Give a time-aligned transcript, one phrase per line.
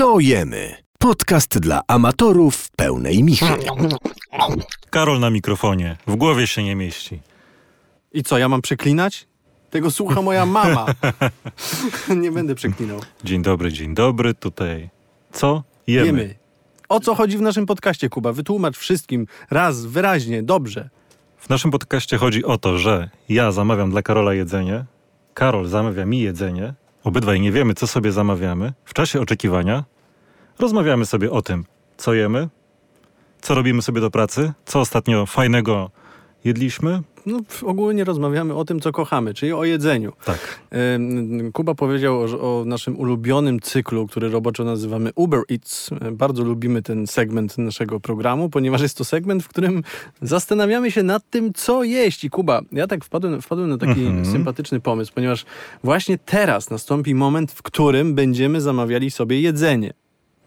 [0.00, 0.76] Co jemy?
[0.98, 3.46] Podcast dla amatorów pełnej michy.
[4.90, 5.96] Karol na mikrofonie.
[6.06, 7.20] W głowie się nie mieści.
[8.12, 9.28] I co, ja mam przeklinać?
[9.70, 10.86] Tego słucha moja mama.
[12.22, 13.00] nie będę przeklinał.
[13.24, 14.34] Dzień dobry, dzień dobry.
[14.34, 14.90] Tutaj
[15.32, 16.06] co jemy?
[16.06, 16.34] Jemy.
[16.88, 18.32] O co chodzi w naszym podcaście, Kuba?
[18.32, 20.90] Wytłumacz wszystkim raz, wyraźnie, dobrze.
[21.38, 24.84] W naszym podcaście chodzi o to, że ja zamawiam dla Karola jedzenie,
[25.34, 26.74] Karol zamawia mi jedzenie,
[27.04, 28.72] obydwaj nie wiemy, co sobie zamawiamy.
[28.84, 29.84] W czasie oczekiwania
[30.58, 31.64] rozmawiamy sobie o tym,
[31.96, 32.48] co jemy,
[33.40, 35.90] co robimy sobie do pracy, co ostatnio fajnego
[36.44, 37.02] jedliśmy.
[37.26, 40.12] No, ogólnie rozmawiamy o tym, co kochamy, czyli o jedzeniu.
[40.24, 40.60] Tak.
[41.52, 42.24] Kuba powiedział o,
[42.60, 45.90] o naszym ulubionym cyklu, który roboczo nazywamy Uber Eats.
[46.12, 49.82] Bardzo lubimy ten segment naszego programu, ponieważ jest to segment, w którym
[50.22, 52.24] zastanawiamy się nad tym, co jeść.
[52.24, 54.24] I Kuba, ja tak wpadłem, wpadłem na taki Mhm.
[54.26, 55.44] sympatyczny pomysł, ponieważ
[55.84, 59.92] właśnie teraz nastąpi moment, w którym będziemy zamawiali sobie jedzenie.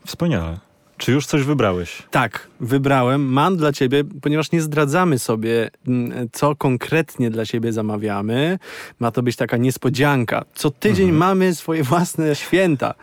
[0.05, 0.59] Wspaniale.
[0.97, 2.03] Czy już coś wybrałeś?
[2.11, 3.21] Tak, wybrałem.
[3.25, 8.59] Mam dla ciebie, ponieważ nie zdradzamy sobie, mm, co konkretnie dla ciebie zamawiamy.
[8.99, 10.45] Ma to być taka niespodzianka.
[10.55, 12.93] Co tydzień mamy swoje własne święta.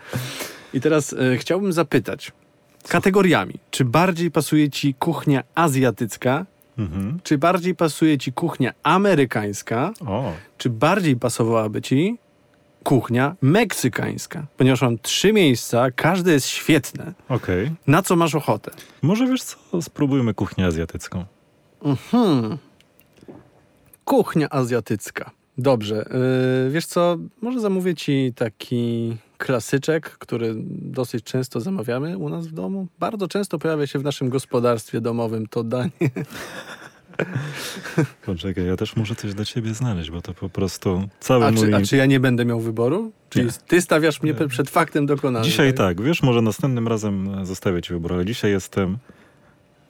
[0.75, 2.33] I teraz e, chciałbym zapytać
[2.89, 3.55] kategoriami.
[3.71, 6.47] Czy bardziej pasuje ci kuchnia azjatycka,
[6.79, 7.21] Mhm.
[7.23, 12.19] czy bardziej pasuje ci kuchnia amerykańska, O, czy bardziej pasowałaby ci
[12.85, 14.47] kuchnia meksykańska?
[14.57, 17.15] Ponieważ mam trzy miejsca, każde jest świetne.
[17.29, 17.71] okej.
[17.87, 18.71] Na co masz ochotę?
[19.03, 21.25] Może wiesz co, spróbujmy kuchnię azjatycką.
[22.11, 22.59] Hmm.
[24.05, 25.31] Kuchnia azjatycka.
[25.59, 26.09] Dobrze.
[26.65, 32.53] Yy, wiesz co, może zamówię ci taki klasyczek, który dosyć często zamawiamy u nas w
[32.53, 32.87] domu.
[32.99, 35.91] Bardzo często pojawia się w naszym gospodarstwie domowym to danie.
[38.27, 41.69] Poczekaj, ja też muszę coś dla ciebie znaleźć, bo to po prostu cały A mój...
[41.71, 43.13] czy, a czy ja nie będę miał wyboru?
[43.31, 43.53] Czyli Nie.
[43.67, 45.51] ty stawiasz mnie przed faktem dokonanym?
[45.51, 48.99] Dzisiaj tak, wiesz, może następnym razem e, zostawię ci wybór, ale dzisiaj jestem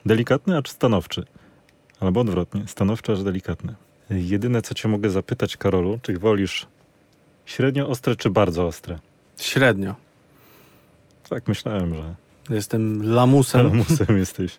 [0.05, 1.23] delikatny, acz stanowczy.
[1.99, 3.75] Albo odwrotnie, stanowczy, acz delikatny.
[4.09, 6.67] Jedyne, co cię mogę zapytać, Karolu, czy wolisz
[7.45, 8.99] średnio ostre, czy bardzo ostre?
[9.39, 9.95] Średnio.
[11.29, 12.15] Tak, myślałem, że
[12.49, 13.67] Jestem lamusem.
[13.67, 14.57] lamusem jesteś,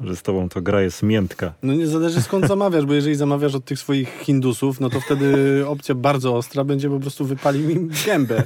[0.00, 1.52] że z tobą to gra jest miętka.
[1.62, 5.62] No nie zależy skąd zamawiasz, bo jeżeli zamawiasz od tych swoich Hindusów, no to wtedy
[5.66, 8.42] opcja bardzo ostra będzie po prostu wypali mi gębę.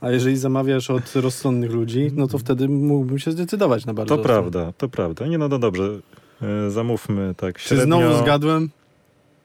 [0.00, 4.20] A jeżeli zamawiasz od rozsądnych ludzi, no to wtedy mógłbym się zdecydować na bardzo To
[4.20, 4.34] ostrą.
[4.34, 5.26] prawda, to prawda.
[5.26, 5.98] Nie, no, no dobrze,
[6.42, 7.84] e, zamówmy tak Czy średnio...
[7.84, 8.70] znowu zgadłem?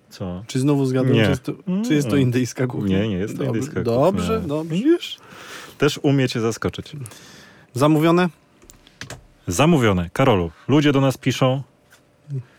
[0.09, 0.43] Co?
[0.47, 1.13] Czy znowu zgadłem?
[1.15, 1.23] Nie.
[1.23, 1.53] Czy jest to,
[1.87, 2.21] czy jest to Mm.
[2.23, 2.99] indyjska kuchnia?
[2.99, 4.47] Nie, nie jest to indyjska Dobrze, kuchnia.
[4.47, 4.75] dobrze.
[4.75, 5.17] Widzisz?
[5.77, 6.91] Też umie cię zaskoczyć.
[7.73, 8.29] Zamówione?
[9.47, 10.09] Zamówione.
[10.13, 11.63] Karolu, ludzie do nas piszą.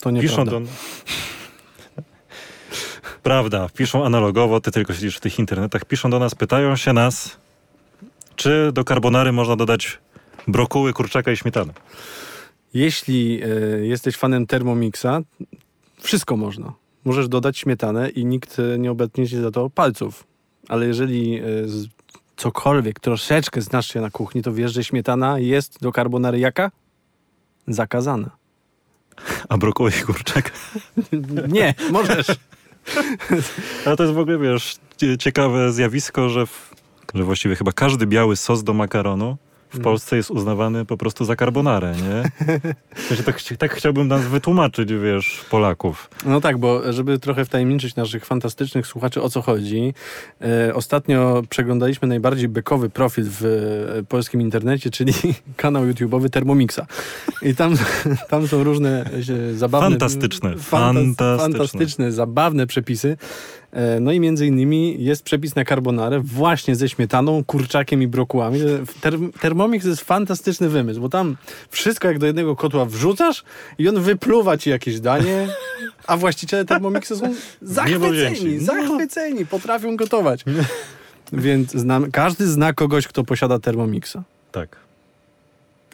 [0.00, 0.62] To nie piszą do...
[3.22, 5.84] Prawda, piszą analogowo, ty tylko siedzisz w tych internetach.
[5.84, 7.36] Piszą do nas, pytają się nas,
[8.36, 9.98] czy do carbonary można dodać
[10.48, 11.72] brokuły, kurczaka i śmietany.
[12.74, 13.46] Jeśli e,
[13.86, 15.20] jesteś fanem Thermomixa,
[16.00, 16.72] wszystko można.
[17.04, 20.24] Możesz dodać śmietanę i nikt e, nie obetnie ci za to palców.
[20.68, 21.88] Ale jeżeli z,
[22.36, 26.70] cokolwiek, troszeczkę znasz się na kuchni, to wiesz, że śmietana jest do carbonary jaka?
[27.68, 28.30] Zakazana.
[29.48, 30.52] A brokuły i kurczak?
[31.48, 32.26] Nie, możesz.
[33.86, 36.74] Ale to jest w ogóle, wiesz, cie- ciekawe zjawisko, że, w,
[37.14, 39.36] że właściwie chyba każdy biały sos do makaronu
[39.76, 42.30] w Polsce jest uznawany po prostu za carbonarę, nie?
[42.96, 46.10] W sensie tak, tak chciałbym nas wytłumaczyć, wiesz, Polaków.
[46.26, 49.94] No tak, bo żeby trochę wtajemniczyć naszych fantastycznych słuchaczy o co chodzi,
[50.40, 55.12] e, ostatnio przeglądaliśmy najbardziej bekowy profil w e, polskim internecie, czyli
[55.56, 56.80] kanał YouTube'owy Thermomixa.
[57.42, 57.74] I tam,
[58.30, 59.10] tam są różne
[59.50, 59.90] e, zabawne...
[59.90, 61.38] Fantastyczne, fantas- fantastyczne.
[61.38, 63.16] Fantastyczne, zabawne przepisy.
[63.76, 68.60] E, no i między innymi jest przepis na carbonarę właśnie ze śmietaną, kurczakiem i brokułami.
[69.00, 71.36] Ter- Thermomix to jest fantastyczny wymysł, bo tam
[71.70, 73.44] wszystko jak do jednego kotła wrzucasz
[73.78, 75.48] i on wypluwa ci jakieś danie,
[76.06, 78.56] a właściciele Thermomixa są zachwyceni.
[78.56, 78.64] No.
[78.64, 80.44] zachwyceni, potrafią gotować.
[81.32, 84.16] Więc znam, każdy zna kogoś, kto posiada Thermomixa.
[84.52, 84.85] Tak.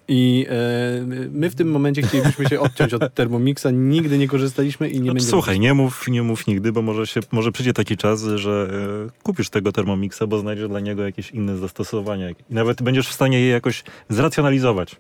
[0.09, 4.95] I e, my w tym momencie chcielibyśmy się odciąć od Thermomixa, nigdy nie korzystaliśmy i
[5.01, 5.31] nie No, będziemy.
[5.31, 8.69] słuchaj, nie mów, nie mów nigdy, bo może, się, może przyjdzie taki czas, że
[9.09, 12.31] e, kupisz tego Thermomixa, bo znajdziesz dla niego jakieś inne zastosowania.
[12.31, 14.97] I nawet będziesz w stanie je jakoś zracjonalizować.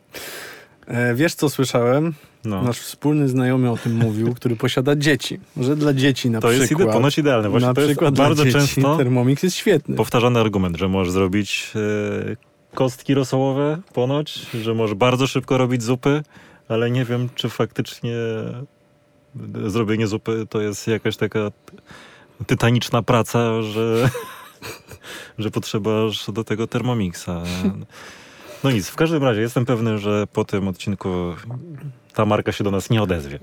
[0.86, 2.14] E, wiesz, co słyszałem?
[2.44, 2.62] No.
[2.62, 5.40] Nasz wspólny znajomy o tym mówił, który posiada dzieci.
[5.56, 6.70] Że dla dzieci na To przykład.
[6.70, 7.48] jest ide- ponoć idealne.
[7.48, 9.96] Właśnie na to jest przykład bardzo dla dzieci często Thermomix jest świetny.
[9.96, 11.70] powtarzany argument, że możesz zrobić
[12.30, 16.22] e, kostki rosołowe ponoć, że możesz bardzo szybko robić zupy,
[16.68, 18.16] ale nie wiem, czy faktycznie
[19.66, 21.50] zrobienie zupy to jest jakaś taka
[22.46, 24.10] tytaniczna praca, że,
[25.38, 27.42] że potrzeba aż do tego Thermomixa.
[28.64, 31.08] No nic, w każdym razie jestem pewny, że po tym odcinku
[32.14, 33.38] ta marka się do nas nie odezwie.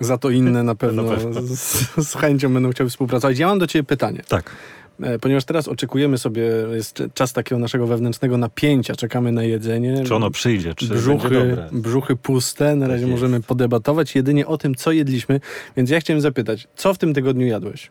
[0.00, 1.40] Za to inne na pewno, Na pewno.
[1.42, 3.38] Z, z chęcią będą chciały współpracować.
[3.38, 4.22] Ja mam do ciebie pytanie.
[4.28, 4.56] Tak.
[5.02, 6.42] E, Ponieważ teraz oczekujemy sobie,
[6.74, 10.04] jest czas takiego naszego wewnętrznego napięcia, czekamy na jedzenie.
[10.04, 11.68] Czy ono przyjdzie, czy brzuchy, dobre?
[11.72, 13.10] brzuchy puste, na Tak razie jest.
[13.12, 15.40] możemy podebatować jedynie o tym, co jedliśmy.
[15.76, 17.90] Więc ja chciałem zapytać, co w tym tygodniu jadłeś?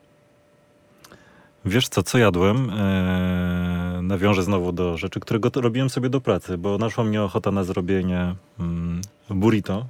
[1.65, 2.69] Wiesz co, co jadłem?
[2.69, 7.63] Eee, nawiążę znowu do rzeczy, które robiłem sobie do pracy, bo naszła mnie ochota na
[7.63, 9.85] zrobienie mm, burrito,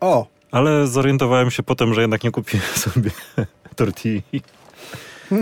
[0.00, 3.10] O, ale zorientowałem się potem, że jednak nie kupiłem sobie
[3.76, 4.22] tortilli.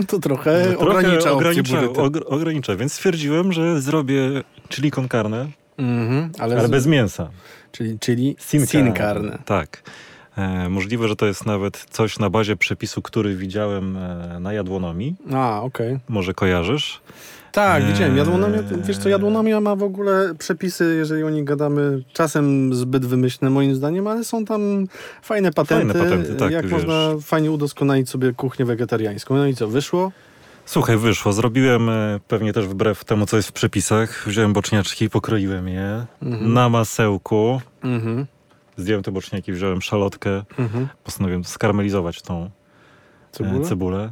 [0.07, 4.21] To trochę No, trochę ogranicza, ogranicza, ogranicza, ogr- ogranicza, więc stwierdziłem, że zrobię
[4.69, 5.47] chili con carne,
[5.77, 7.29] mhm, ale, ale z- bez mięsa.
[7.71, 9.37] Czyli, czyli Sin sin carne.
[9.45, 9.83] Tak.
[10.37, 15.15] E, możliwe, że to jest nawet coś na bazie przepisu, który widziałem e, na jadłonomii.
[15.33, 15.99] A, okej.
[16.09, 17.01] Może kojarzysz?
[17.55, 17.87] Tak, Eee.
[17.93, 18.17] widziałem.
[18.17, 23.49] Jadłonomia, wiesz co, jadłonomia ma w ogóle przepisy, jeżeli o nich gadamy, czasem zbyt wymyślne
[23.49, 24.87] moim zdaniem, ale są tam
[25.21, 26.71] fajne patenty, Fajne patenty, tak, jak wiesz.
[26.71, 29.35] można fajnie udoskonalić sobie kuchnię wegetariańską.
[29.35, 30.11] No i co, wyszło?
[30.65, 31.33] Słuchaj, wyszło.
[31.33, 34.23] Zrobiłem e, pewnie też wbrew temu, co jest w przepisach.
[34.27, 36.53] Wziąłem boczniaczki, pokroiłem je Mhm.
[36.53, 37.61] na masełku.
[37.83, 38.25] Mhm,
[38.77, 40.43] Zdjąłem te boczniaki, wziąłem szalotkę.
[40.59, 40.87] mhm.
[41.03, 42.49] Postanowiłem skarmelizować tą
[43.31, 43.59] Cebulę?
[43.59, 44.11] e, cebulę.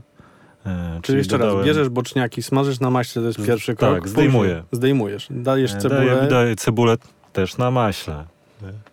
[0.65, 3.89] E, Czyli jeszcze raz, dodałem- bierzesz boczniaki, smażysz na maśle, to jest Z- pierwszy tak,
[3.93, 4.07] krok.
[4.07, 4.49] zdejmuję.
[4.49, 5.27] Później Zdejmujesz.
[5.29, 6.95] Dajesz e, cebulę, Daję, daję cebulę
[7.33, 8.25] też na maśle.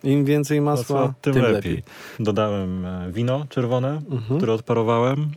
[0.03, 1.83] im więcej masła, Masła, tym, lepiej.
[2.19, 4.37] Dodałem e, wino czerwone, Mhm.
[4.37, 5.31] które odparowałem.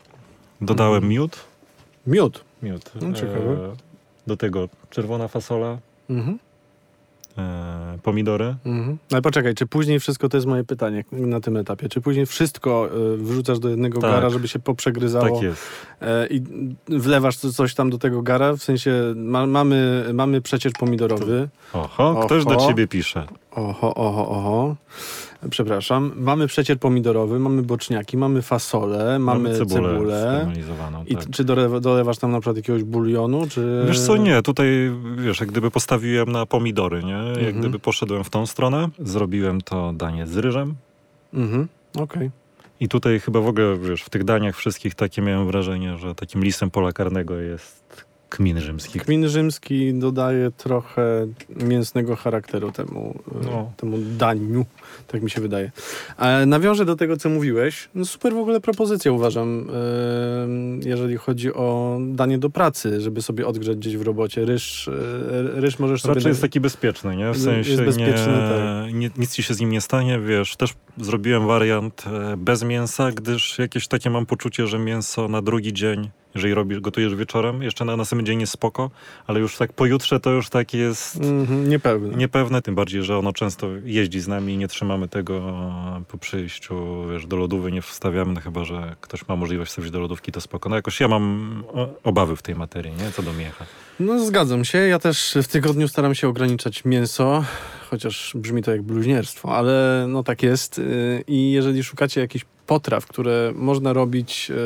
[0.61, 1.11] Dodałem Mhm.
[1.11, 1.37] miód.
[2.07, 2.45] Miód.
[2.63, 2.91] miód.
[3.03, 3.57] No, ciekawe.
[4.27, 5.79] do tego czerwona fasola,
[6.11, 6.39] Mhm.
[7.39, 8.55] E, pomidory.
[8.67, 8.99] Mhm.
[9.13, 12.89] Ale poczekaj, czy później wszystko, to jest moje pytanie na tym etapie, czy później wszystko
[13.15, 14.11] y, wrzucasz do jednego Tak.
[14.11, 15.63] gara, żeby się poprzegryzało Tak jest.
[16.01, 16.43] e, i
[16.89, 18.53] wlewasz co- coś tam do tego gara?
[18.53, 21.49] W sensie ma, mamy, mamy przecier pomidorowy.
[21.73, 22.69] Oho, ktoś do Oho.
[22.69, 23.27] ciebie pisze.
[23.51, 24.77] Oho, oho, oho.
[25.50, 26.12] Przepraszam.
[26.17, 30.37] Mamy przecier pomidorowy, mamy boczniaki, mamy fasolę, mamy, cebulę, cebulę.
[30.37, 31.05] skarmelizowaną.
[31.05, 31.31] I tak.
[31.31, 33.85] czy dolewa, dolewasz tam na przykład jakiegoś bulionu, czy...
[33.87, 37.12] Wiesz co, nie, tutaj wiesz, jak gdyby postawiłem na pomidory, nie?
[37.29, 37.61] Jak Mhm.
[37.61, 40.75] gdyby poszedłem w tą stronę, zrobiłem to danie z ryżem
[41.35, 41.69] Mhm,
[41.99, 42.31] okej.
[42.81, 46.44] i tutaj chyba w ogóle, wiesz, w tych daniach wszystkich takie miałem wrażenie, że takim
[46.44, 48.04] listem pola karnego jest
[48.37, 49.01] kmin rzymski.
[49.01, 53.73] Kmin rzymski dodaje trochę mięsnego charakteru temu, e, No.
[53.77, 54.67] temu daniu,
[55.07, 55.71] tak mi się wydaje.
[56.17, 57.89] Ale nawiążę do tego, co mówiłeś.
[57.95, 59.67] No super w ogóle propozycja uważam,
[60.85, 64.45] e, jeżeli chodzi o danie do pracy, żeby sobie odgrzać gdzieś w robocie.
[64.45, 64.93] Ryż, e,
[65.61, 66.15] ryż możesz sobie...
[66.15, 67.25] Raczej jest taki bezpieczny, nie?
[67.25, 68.49] W Jest sensie bezpieczny, nie,
[68.85, 68.95] tak.
[68.95, 70.57] nie, nic ci się z nim nie stanie, wiesz.
[70.57, 72.05] Też zrobiłem wariant
[72.37, 77.15] bez mięsa, gdyż jakieś takie mam poczucie, że mięso na drugi dzień, jeżeli robisz, gotujesz
[77.15, 78.91] wieczorem, jeszcze na następny dzień jest spoko,
[79.27, 82.17] ale już tak pojutrze to już tak jest Mhm, niepewne.
[82.17, 86.19] niepewne, tym bardziej, że ono często jeździ z nami i nie trzymamy tego e, po
[86.19, 90.33] przyjściu, wiesz, do lodówy nie wstawiamy, no chyba, że ktoś ma możliwość wstawić do lodówki,
[90.33, 90.69] to spoko.
[90.69, 91.65] No jakoś ja mam
[92.05, 93.11] obawy w tej materii, nie?
[93.13, 93.65] Co do miecha.
[94.01, 94.79] No zgadzam się.
[94.79, 97.45] Ja też w tygodniu staram się ograniczać mięso,
[97.91, 100.79] chociaż brzmi to jak bluźnierstwo, ale no tak jest.
[100.79, 104.56] Yy, I jeżeli szukacie jakichś potraw, które można robić yy,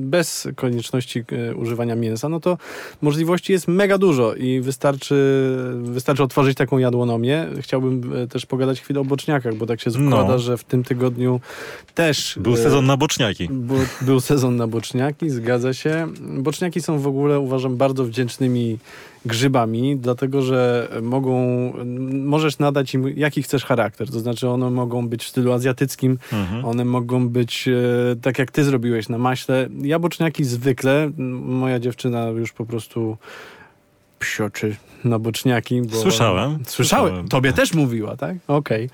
[0.00, 2.58] bez konieczności yy, używania mięsa, no to
[3.02, 5.14] możliwości jest mega dużo i wystarczy,
[5.82, 7.46] wystarczy otworzyć taką jadłonomię.
[7.60, 10.10] Chciałbym yy, też pogadać chwilę o boczniakach, bo tak się No.
[10.10, 11.40] składa, że w tym tygodniu
[11.94, 12.38] też...
[12.40, 13.48] Był sezon na boczniaki.
[13.50, 16.08] Bo, był sezon na boczniaki, zgadza się.
[16.20, 18.78] Boczniaki są w ogóle, uważam, bardzo wdzięcznymi
[19.26, 21.38] grzybami, dlatego że mogą,
[22.12, 24.10] możesz nadać im jaki chcesz charakter.
[24.10, 26.64] To znaczy one mogą być w stylu azjatyckim, Mhm.
[26.64, 27.72] one mogą być e,
[28.22, 29.68] tak jak ty zrobiłeś na maśle.
[29.82, 31.10] Ja boczniaki zwykle,
[31.44, 33.16] moja dziewczyna już po prostu
[34.18, 35.82] psioczy na boczniaki.
[35.82, 35.96] Bo...
[35.96, 36.58] Słyszałem.
[36.66, 37.28] Słyszałem.
[37.28, 38.36] Tobie też mówiła, tak?
[38.48, 38.90] Okej.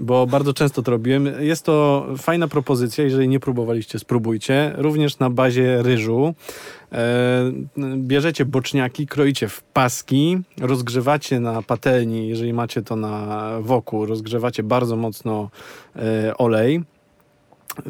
[0.00, 1.28] Bo bardzo często to robiłem.
[1.40, 3.04] Jest to fajna propozycja.
[3.04, 4.72] Jeżeli nie próbowaliście, spróbujcie.
[4.76, 6.34] Również na bazie ryżu.
[6.92, 7.52] E,
[7.96, 14.96] bierzecie boczniaki, kroicie w paski, rozgrzewacie na patelni, jeżeli macie to na woku, rozgrzewacie bardzo
[14.96, 15.50] mocno
[15.96, 16.82] e, olej.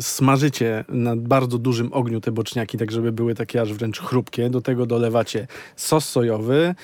[0.00, 4.50] Smażycie na bardzo dużym ogniu te boczniaki, tak żeby były takie aż wręcz chrupkie.
[4.50, 5.46] Do tego dolewacie
[5.76, 6.74] sos sojowy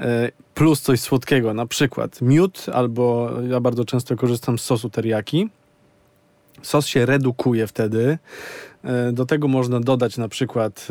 [0.00, 5.48] e, plus coś słodkiego, na przykład miód, albo ja bardzo często korzystam z sosu teriyaki.
[6.62, 8.18] Sos się redukuje wtedy.
[8.84, 10.88] E, Do tego można dodać na przykład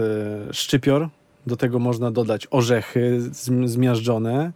[0.50, 1.10] e, szczypior,
[1.48, 4.51] do tego można dodać orzechy zm- zmiażdżone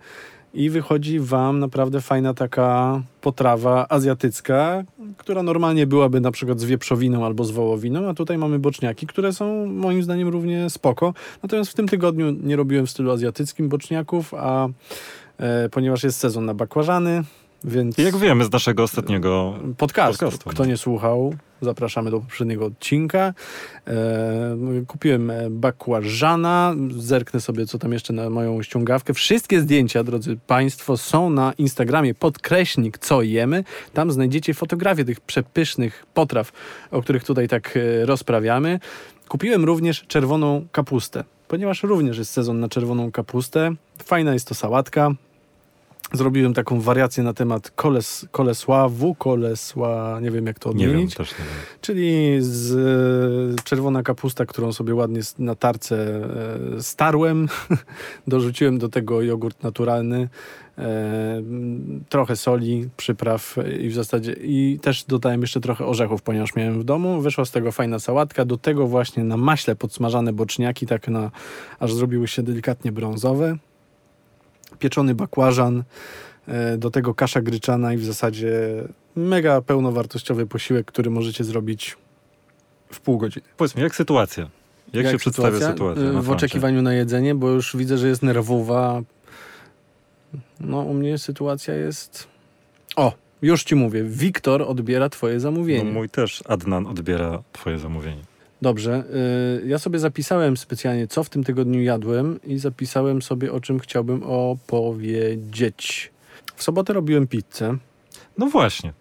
[0.54, 4.84] i wychodzi wam naprawdę fajna taka potrawa azjatycka,
[5.18, 9.34] która normalnie byłaby na przykład z wieprzowiną albo z wołowiną, a tutaj mamy boczniaki, które
[9.34, 11.14] są moim zdaniem równie spoko.
[11.44, 14.68] Natomiast w tym tygodniu nie robiłem w stylu azjatyckim boczniaków, a
[15.38, 17.24] e, ponieważ jest sezon na bakłażany,
[17.64, 20.26] więc Jak wiemy z naszego ostatniego podcastu.
[20.26, 23.34] podcastu, Kto nie słuchał, zapraszamy do poprzedniego odcinka.
[23.88, 29.14] E, kupiłem e, bakłażana, zerknę sobie, co tam jeszcze na moją ściągawkę.
[29.14, 33.64] Wszystkie zdjęcia, drodzy Państwo, są na Instagramie podkreśnik co jemy.
[33.94, 36.52] Tam znajdziecie fotografię tych przepysznych potraw,
[36.92, 38.80] o których tutaj tak e, rozprawiamy.
[39.28, 43.76] Kupiłem również czerwoną kapustę, ponieważ również jest sezon na czerwoną kapustę.
[44.04, 45.12] Fajna jest to sałatka.
[46.14, 51.16] Zrobiłem taką wariację na temat koles, kolesławu, kolesła, nie wiem jak to Nie wiem, odmienić.
[51.16, 51.48] też nie wiem.
[51.82, 52.76] Czyli z
[53.60, 56.26] e, czerwona kapusta, którą sobie ładnie na tarce
[56.78, 57.48] e, starłem.
[58.28, 60.30] Dorzuciłem do tego jogurt naturalny,
[60.78, 61.42] e,
[62.10, 66.84] trochę soli, przypraw i w zasadzie i też dodałem jeszcze trochę orzechów, ponieważ miałem w
[66.84, 67.22] domu.
[67.22, 68.46] Wyszła z tego fajna sałatka.
[68.46, 71.32] Do tego właśnie na maśle podsmażane boczniaki, tak na
[71.80, 73.58] aż zrobiły się delikatnie brązowe.
[74.80, 75.84] Pieczony bakłażan,
[76.48, 78.52] e, do tego kasza gryczana i w zasadzie
[79.16, 81.98] mega pełnowartościowy posiłek, który możecie zrobić
[82.92, 83.46] w pół godziny.
[83.58, 84.50] Powiedz mi, jak sytuacja?
[84.94, 86.04] Jak, się przedstawia sytuacja?
[86.04, 89.02] Na W oczekiwaniu na jedzenie, bo już widzę, że jest nerwowa.
[90.60, 92.28] No, u mnie sytuacja jest.
[92.96, 94.04] O, już ci mówię.
[94.04, 95.92] Wiktor odbiera twoje No, zamówienie.
[95.92, 98.22] mój też Adnan odbiera twoje zamówienie.
[98.62, 99.04] Dobrze.
[99.64, 103.80] y, ja sobie zapisałem specjalnie, co w tym tygodniu jadłem i zapisałem sobie, o czym
[103.80, 106.12] chciałbym opowiedzieć.
[106.56, 107.78] W sobotę robiłem pizzę.
[108.38, 108.94] No właśnie.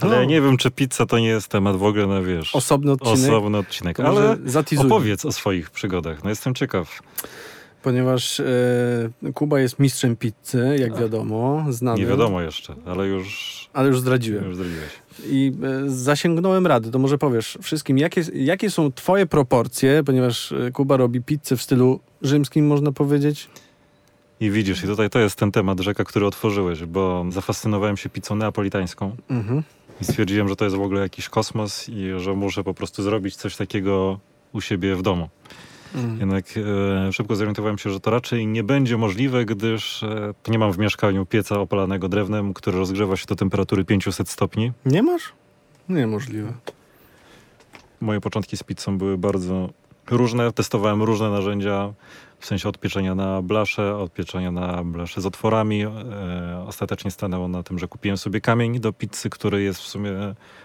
[0.00, 2.92] Ale ja nie wiem, czy pizza to nie jest temat w ogóle na, wiesz, Osobny
[2.92, 3.18] odcinek.
[3.18, 4.00] osobny odcinek.
[4.00, 4.86] Ale zatizuję.
[4.86, 6.24] opowiedz o swoich przygodach.
[6.24, 7.00] No jestem ciekaw.
[7.82, 8.44] Ponieważ e,
[9.34, 12.00] Kuba jest mistrzem pizzy, jak wiadomo, znany.
[12.00, 14.44] Nie wiadomo jeszcze, ale już, Ale już zdradziłem.
[14.44, 14.90] już zrobiłeś.
[15.26, 15.52] I
[15.86, 20.96] e, zasięgnąłem rady, to może powiesz wszystkim, jakie, jakie są twoje proporcje, ponieważ e, Kuba
[20.96, 23.48] robi pizzę w stylu rzymskim, można powiedzieć.
[24.40, 28.34] I widzisz, i tutaj to jest ten temat rzeka, który otworzyłeś, bo zafascynowałem się pizzą
[28.36, 29.62] neapolitańską Mhm.
[30.00, 33.36] i stwierdziłem, że to jest w ogóle jakiś kosmos i że muszę po prostu zrobić
[33.36, 34.18] coś takiego
[34.52, 35.28] u siebie w domu.
[35.94, 36.20] Mhm.
[36.20, 36.44] Jednak
[37.08, 40.78] e, szybko zorientowałem się, że to raczej nie będzie możliwe, gdyż e, nie mam w
[40.78, 44.72] mieszkaniu pieca opalanego drewnem, który rozgrzewa się do temperatury 500 stopni.
[44.86, 45.32] Nie masz?
[45.88, 46.52] Niemożliwe.
[48.00, 49.68] Moje początki z pizzą były bardzo
[50.10, 50.52] różne.
[50.52, 51.92] Testowałem różne narzędzia,
[52.38, 55.82] w sensie od pieczenia na blasze, od pieczenia na blasze z otworami.
[55.82, 60.12] E, ostatecznie stanęło na tym, że kupiłem sobie kamień do pizzy, który jest w sumie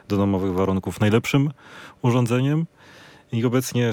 [0.08, 1.52] do domowych warunków najlepszym
[2.02, 2.66] urządzeniem.
[3.32, 3.92] I obecnie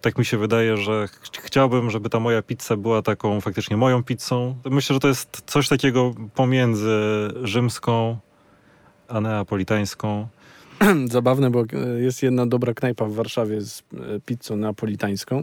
[0.00, 4.02] tak mi się wydaje, że ch- chciałbym, żeby ta moja pizza była taką faktycznie moją
[4.02, 4.56] pizzą.
[4.70, 6.98] Myślę, że to jest coś takiego pomiędzy
[7.42, 8.16] rzymską
[9.08, 10.28] a neapolitańską.
[11.10, 15.36] Zabawne, bo e, jest jedna dobra knajpa w Warszawie z e, pizzą napolitańską.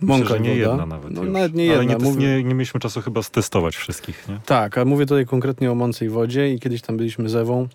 [0.00, 1.98] Myślę, Mąka że nie jedna nawet No, nawet nie Ale jedna.
[1.98, 4.40] nie, Mówię- nie, nie mieliśmy czasu chyba stestować wszystkich, nie?
[4.46, 7.68] Tak, a mówię tutaj konkretnie o Mącej Wodzie i kiedyś tam byliśmy z Ewą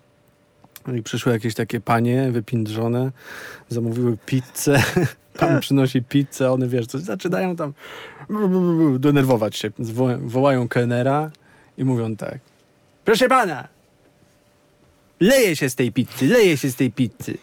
[0.96, 3.12] i przyszły jakieś takie panie wypindrzone,
[3.68, 4.82] zamówiły pizzę,
[5.38, 7.72] pan przynosi pizzę, one wiesz, coś zaczynają tam
[8.98, 9.70] denerwować się,
[10.18, 11.30] wołają kelnera
[11.78, 12.38] i mówią tak,
[13.04, 13.68] proszę pana,
[15.20, 17.38] leje się z tej pizzy, leje się z tej pizzy.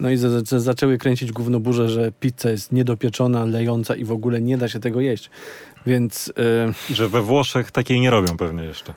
[0.00, 4.40] No i za, za, zaczęły kręcić gównoburze, że pizza jest niedopieczona, lejąca i w ogóle
[4.40, 5.30] nie da się tego jeść.
[5.86, 6.32] Więc...
[6.88, 8.94] Yy, Że we Włoszech takiej nie robią pewnie jeszcze.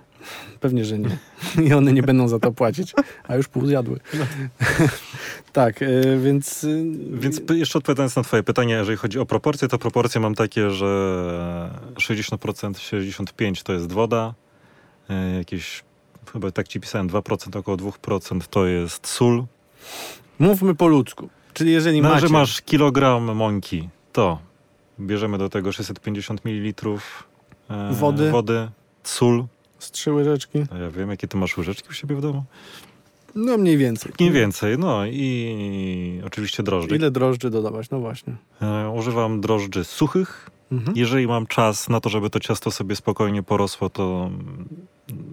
[0.60, 1.18] Pewnie, że nie.
[1.64, 2.94] I one nie będą za to płacić,
[3.28, 4.00] a już pół zjadły.
[5.54, 6.64] tak, y, więc...
[6.64, 10.72] y, Więc jeszcze odpowiadając na twoje pytanie, jeżeli chodzi o proporcje, to proporcje mam takie,
[10.72, 10.86] że
[11.96, 14.34] 60%, 65% to jest woda,
[15.10, 15.84] e, jakieś,
[16.34, 19.44] chyba tak ci pisałem, 2%, około 2% to jest sól.
[20.40, 21.30] Mówmy po ludzku.
[21.54, 22.28] Czyli jeżeli No, macie...
[22.28, 24.40] że masz kilogram mąki, to
[25.00, 26.90] bierzemy do tego 650 ml
[27.70, 28.32] e, Wody.
[28.32, 28.68] wody,
[29.04, 29.46] sól.
[29.86, 30.64] Z trzy łyżeczki?
[30.72, 32.44] A ja wiem, jakie ty masz łyżeczki u siebie w domu?
[33.36, 34.12] No mniej więcej.
[34.20, 36.96] Mniej więcej, no i oczywiście drożdży.
[36.96, 37.90] Ile drożdży dodawać?
[37.90, 38.36] No właśnie.
[38.62, 40.50] E, używam drożdży suchych.
[40.72, 40.98] Mhm.
[40.98, 44.68] Jeżeli mam czas na to, żeby to ciasto sobie spokojnie porosło, to mm,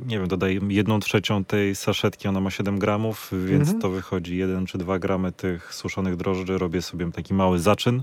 [0.07, 3.81] nie wiem, dodaję jedną trzecią tej saszetki, ona ma 7 gramów, więc Mhm.
[3.81, 6.59] to wychodzi 1 czy 2 gramy tych suszonych drożdży.
[6.59, 8.03] Robię sobie taki mały zaczyn,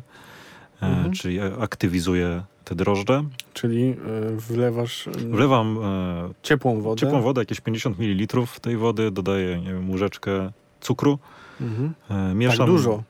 [0.81, 1.13] e, Mhm.
[1.13, 3.23] czyli aktywizuję te drożdże.
[3.53, 3.95] Czyli y,
[4.35, 6.99] wlewasz y, Wlewam e, ciepłą wodę.
[7.01, 11.19] ciepłą wodę, jakieś 50 ml tej wody, dodaję nie wiem, łyżeczkę cukru,
[11.61, 11.93] Mhm.
[12.09, 13.03] e, mieszam Tak dużo.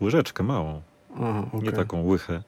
[0.00, 0.82] łyżeczkę małą.
[1.16, 1.60] Aha, okej.
[1.62, 2.42] nie taką łychę,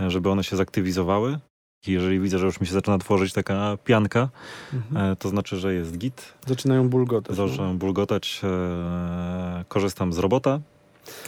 [0.00, 1.38] e, żeby one się zaktywizowały.
[1.86, 4.28] I jeżeli widzę, że już mi się zaczyna tworzyć taka pianka,
[4.74, 5.12] Mhm.
[5.12, 6.34] e, to znaczy, że jest git.
[6.46, 7.38] Zaczynają bulgotać.
[7.38, 7.48] no.
[7.48, 10.60] Zacząłem bulgotać, e, korzystam z robota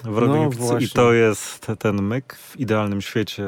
[0.05, 0.89] w pizzy i właśnie.
[0.89, 2.35] to jest ten myk.
[2.35, 3.45] W idealnym świecie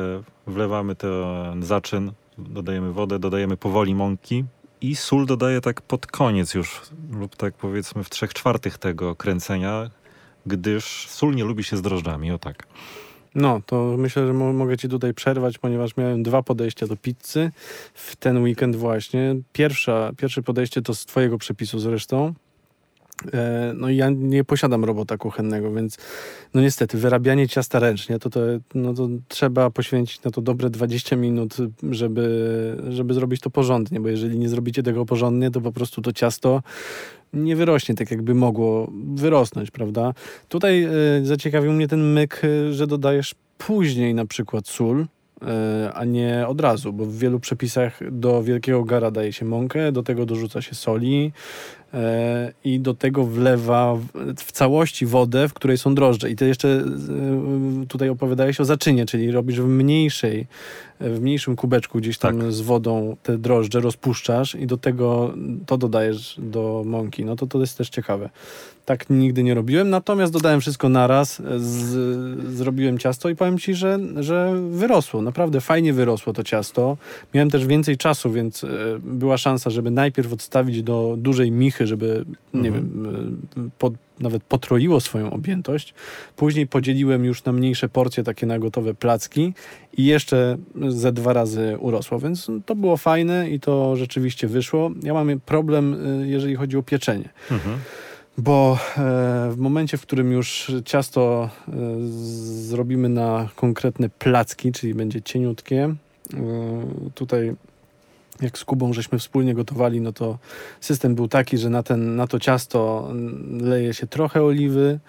[0.46, 4.44] wlewamy ten zaczyn, dodajemy wodę, dodajemy powoli mąki
[4.80, 9.90] I sól dodaję tak pod koniec już, lub tak powiedzmy w trzech czwartych tego kręcenia,
[10.46, 12.66] gdyż sól nie lubi się z drożdżami, o tak.
[13.34, 17.50] No, to myślę, że mo mogę ci tutaj przerwać, ponieważ miałem dwa podejścia do pizzy
[17.94, 19.36] w ten weekend właśnie.
[19.52, 22.34] Pierwsza, pierwsze podejście to z twojego przepisu zresztą.
[23.32, 25.98] E, no i ja nie posiadam robota kuchennego, więc
[26.54, 28.40] no niestety wyrabianie ciasta ręcznie, to, to,
[28.74, 31.56] no to trzeba poświęcić na to dobre 20 minut,
[31.90, 36.12] żeby, żeby zrobić to porządnie, bo jeżeli nie zrobicie tego porządnie, to po prostu to
[36.12, 36.62] ciasto
[37.32, 40.14] nie wyrośnie tak, jakby mogło wyrosnąć, prawda?
[40.48, 40.86] Tutaj
[41.20, 45.06] y, zaciekawił mnie ten myk, y, że dodajesz później na przykład sól,
[45.94, 50.02] a nie od razu, bo w wielu przepisach do wielkiego gara daje się mąkę, do
[50.02, 51.32] tego dorzuca się soli,
[51.83, 51.83] E,
[52.64, 53.96] i do tego wlewa
[54.36, 56.30] w całości wodę, w której są drożdże.
[56.30, 60.46] I ty jeszcze e, tutaj opowiadałeś o zaczynie, czyli robisz w mniejszej,
[61.00, 62.52] w mniejszym kubeczku gdzieś tam tak.
[62.52, 65.34] z wodą te drożdże, rozpuszczasz i do tego
[65.66, 67.24] to dodajesz do mąki.
[67.24, 68.30] No to to jest też ciekawe.
[68.84, 73.98] Tak nigdy nie robiłem, natomiast dodałem wszystko naraz, z, zrobiłem ciasto i powiem ci, że,
[74.20, 75.22] że wyrosło.
[75.22, 76.96] Naprawdę fajnie wyrosło to ciasto.
[77.34, 78.68] Miałem też więcej czasu, więc e,
[79.02, 82.24] była szansa, żeby najpierw odstawić do dużej michy, żeby,
[82.54, 82.72] nie mhm.
[82.74, 83.38] wiem,
[83.84, 85.94] e, nawet potroiło swoją objętość.
[86.36, 89.52] Później podzieliłem już na mniejsze porcje, takie na gotowe placki
[89.96, 90.56] i jeszcze
[90.88, 94.90] ze dwa razy urosło, więc to było fajne i to rzeczywiście wyszło.
[95.02, 97.28] Ja mam problem, e, jeżeli chodzi o pieczenie.
[97.50, 97.78] Mhm
[98.38, 99.00] bo e,
[99.50, 101.50] w momencie, w którym już ciasto
[102.50, 105.94] zrobimy na konkretne placki, czyli będzie cieniutkie,
[107.14, 107.54] tutaj
[108.42, 110.38] jak z Kubą żeśmy wspólnie gotowali, no to
[110.80, 113.10] system był taki, że na, ten, na to ciasto
[113.60, 115.00] leje się trochę oliwy,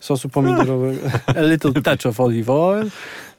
[0.00, 1.08] sosu pomidorowego,
[1.38, 2.90] a little touch of olive oil,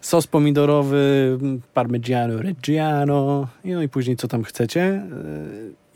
[0.02, 1.38] sos pomidorowy,
[1.74, 5.04] parmigiano reggiano, no i później co tam chcecie.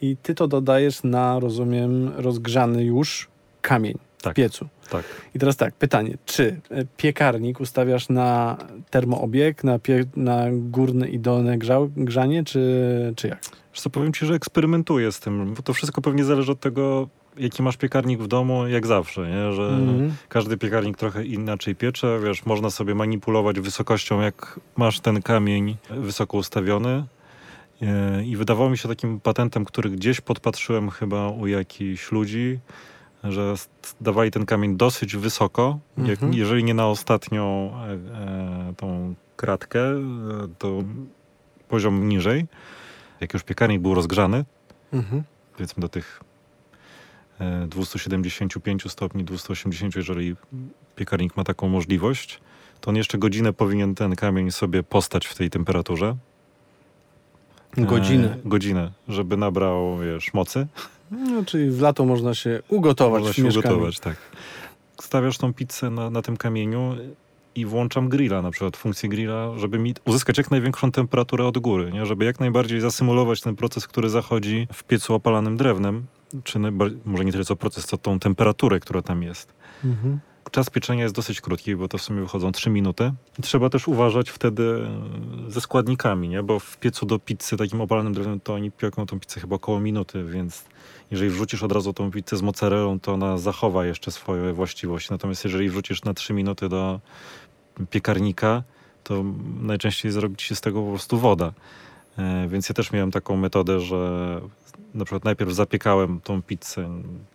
[0.01, 3.27] I ty to dodajesz na, rozumiem, rozgrzany już
[3.61, 4.67] kamień tak, w piecu.
[4.89, 5.05] Tak.
[5.35, 8.57] I teraz tak, pytanie, czy e, piekarnik ustawiasz na
[8.89, 13.39] termoobieg, na, pie, na górne i dolne grzał, grzanie, czy, czy jak?
[13.73, 17.07] Co, powiem ci, że eksperymentuję z tym, bo to wszystko pewnie zależy od tego,
[17.37, 19.53] jaki masz piekarnik w domu, jak zawsze, nie?
[19.53, 20.13] że mm.
[20.29, 26.37] każdy piekarnik trochę inaczej piecze, wiesz, można sobie manipulować wysokością, jak masz ten kamień wysoko
[26.37, 27.05] ustawiony,
[27.81, 32.59] e, i wydawało mi się takim patentem, który gdzieś podpatrzyłem chyba u jakichś ludzi,
[33.29, 33.53] że
[34.01, 36.33] dawali ten kamień dosyć wysoko, jak, mhm.
[36.33, 37.91] jeżeli nie na ostatnią e,
[38.69, 40.01] e, tą kratkę, e,
[40.57, 40.83] to
[41.67, 42.45] poziom niżej.
[43.21, 44.45] Jak już piekarnik był rozgrzany,
[44.93, 45.23] mhm.
[45.53, 46.21] powiedzmy do tych
[47.67, 50.35] 275 e, stopni, 280, jeżeli
[50.95, 52.39] piekarnik ma taką możliwość,
[52.81, 56.15] to on jeszcze godzinę powinien ten kamień sobie postać w tej temperaturze.
[57.77, 58.37] Godzinę.
[58.45, 60.67] E, godzinę, żeby nabrał, wiesz, mocy.
[61.11, 64.17] No, czyli w lato można się ugotować Można się ugotować, tak.
[65.01, 66.95] Stawiasz tą pizzę na, na tym kamieniu
[67.55, 71.91] i włączam grilla, na przykład funkcję grilla, żeby mi uzyskać jak największą temperaturę od góry,
[71.91, 72.05] nie?
[72.05, 76.05] żeby jak najbardziej zasymulować ten proces, który zachodzi w piecu opalanym drewnem,
[76.43, 76.59] czy
[77.05, 79.53] może nie tyle co proces, co tą temperaturę, która tam jest.
[79.83, 80.19] Mhm.
[80.51, 83.11] Czas pieczenia jest dosyć krótki, bo to w sumie wychodzą 3 minuty.
[83.41, 84.87] Trzeba też uważać wtedy
[85.47, 86.43] e, ze składnikami, nie?
[86.43, 89.79] bo w piecu do pizzy takim opalanym drewnem to oni pieką tą pizzę chyba około
[89.79, 90.65] minuty, więc
[91.11, 95.07] jeżeli wrzucisz od razu tą pizzę z mozzarellą, to ona zachowa jeszcze swoje właściwości.
[95.11, 96.99] Natomiast jeżeli wrzucisz na 3 minuty do
[97.89, 98.63] piekarnika,
[99.03, 99.23] to
[99.61, 101.53] najczęściej zrobić się z tego po prostu woda.
[102.17, 104.41] E, więc ja też miałem taką metodę, że
[104.93, 106.89] na przykład najpierw zapiekałem tą pizzę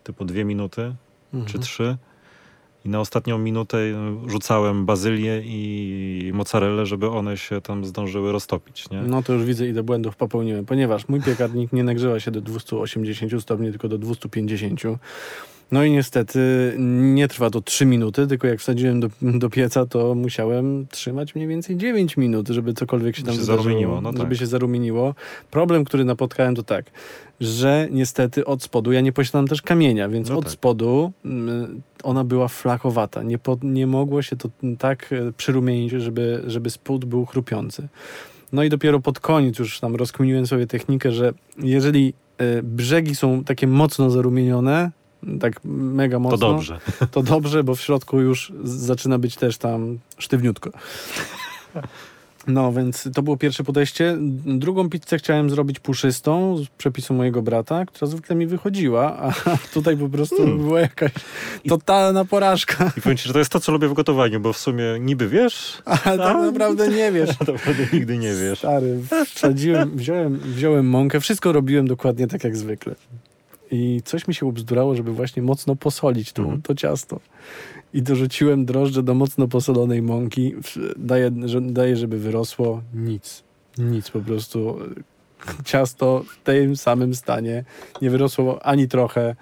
[0.05, 0.95] typu 2 minuty
[1.35, 1.53] mhm.
[1.53, 1.97] czy 3
[2.85, 3.79] i na ostatnią minutę
[4.27, 8.91] rzucałem bazylię i mozzarellę, żeby one się tam zdążyły roztopić.
[8.91, 9.03] Nie?
[9.03, 13.43] No to już widzę, ile błędów popełniłem, ponieważ mój piekarnik nie nagrzewa się do 280
[13.43, 14.83] stopni, tylko do 250.
[15.73, 20.15] No i niestety nie trwa to 3 minuty, tylko jak wsadziłem do, do pieca, to
[20.15, 24.39] musiałem trzymać mniej więcej 9 minut, żeby cokolwiek się tam się zarumieniło, no żeby tak.
[24.39, 25.15] się zarumieniło.
[25.51, 26.85] Problem, który napotkałem to tak,
[27.41, 30.53] że niestety od spodu, ja nie posiadam też kamienia, więc no od tak.
[30.53, 33.23] spodu mm, ona była flakowata.
[33.23, 37.89] Nie, po, nie mogło się to tak e, przyrumienić, żeby, żeby spód był chrupiący.
[38.53, 42.15] No i dopiero pod koniec już tam rozkminiłem sobie technikę, że jeżeli
[42.59, 44.91] y, brzegi są takie mocno zarumienione,
[45.41, 46.39] tak mega mocno.
[46.39, 46.81] To dobrze.
[47.11, 50.71] To dobrze, bo w środku już zaczyna być też tam sztywniutko.
[52.47, 54.17] No, więc to było pierwsze podejście.
[54.47, 59.33] Drugą pizzę chciałem zrobić puszystą z przepisu mojego brata, która zwykle mi wychodziła, a
[59.75, 60.59] tutaj po prostu Hmm.
[60.59, 61.13] była jakaś
[61.69, 62.93] totalna porażka.
[62.97, 65.29] I powiem ci, że to jest to, co lubię w gotowaniu, bo w sumie niby
[65.29, 67.31] wiesz, A tak naprawdę nie wiesz.
[67.31, 68.59] a naprawdę nigdy nie wiesz.
[68.59, 68.99] Stary,
[69.35, 72.95] wsadziłem, wziąłem, wziąłem mąkę, wszystko robiłem dokładnie tak jak zwykle.
[73.71, 76.63] I coś mi się ubzdurało, żeby właśnie mocno posolić to, Mhm.
[76.63, 77.21] to ciasto.
[77.95, 80.55] I dorzuciłem drożdże do mocno posolonej mąki.
[80.97, 81.31] Daję,
[81.61, 82.83] daję, żeby wyrosło.
[82.95, 83.43] Nic.
[83.79, 84.79] Nic po prostu.
[85.65, 87.65] Ciasto w tym samym stanie.
[88.03, 89.37] Nie wyrosło ani trochę.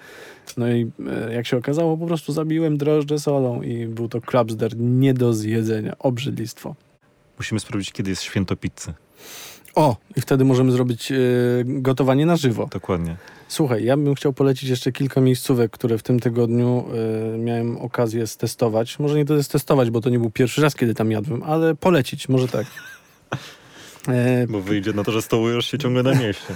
[0.57, 0.91] No i
[1.29, 5.33] e, jak się okazało, po prostu zabiłem drożdże solą i był to klapsder nie do
[5.35, 5.97] zjedzenia.
[5.99, 6.75] Obrzydlistwo.
[7.39, 8.95] Musimy sprawdzić, kiedy jest święto pizzy.
[9.79, 11.17] O, i wtedy możemy zrobić e,
[11.65, 12.69] gotowanie na żywo.
[12.73, 13.17] Dokładnie.
[13.49, 16.85] Słuchaj, ja bym chciał polecić jeszcze kilka miejscówek, które w tym tygodniu
[17.35, 18.99] e, miałem okazję stestować.
[18.99, 21.75] Może nie to jest testować, bo to nie był pierwszy raz, kiedy tam jadłem, ale
[21.75, 22.67] polecić, może tak.
[24.09, 26.55] E, Bo wyjdzie na to, że stołujesz się ciągle na mieście.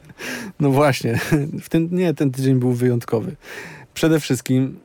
[0.60, 1.20] no właśnie,
[1.62, 3.36] w ten, nie, ten tydzień był wyjątkowy.
[3.94, 4.78] Przede wszystkim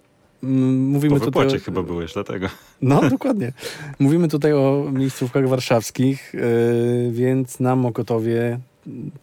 [0.43, 1.59] mówimy Po tutaj...
[1.59, 2.47] chyba byłeś, dlatego.
[2.81, 3.53] No, dokładnie.
[3.99, 8.59] Mówimy tutaj o miejscówkach warszawskich, yy, więc na Mokotowie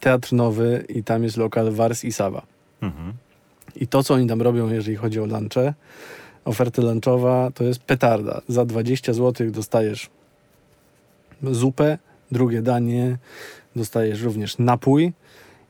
[0.00, 2.42] Teatr Nowy i tam jest lokal Wars i Sawa.
[2.80, 3.12] Mhm.
[3.76, 5.74] I to, co oni tam robią, jeżeli chodzi o lunche,
[6.44, 8.40] oferta lunchowa, to jest petarda.
[8.48, 10.10] Za 20 zł dostajesz
[11.42, 11.98] zupę,
[12.32, 13.18] drugie danie,
[13.76, 15.12] dostajesz również napój